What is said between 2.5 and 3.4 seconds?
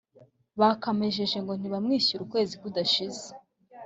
kudashize